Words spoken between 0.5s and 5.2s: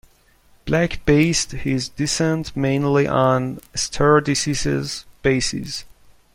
Black based his dissent mainly on "stare decisis"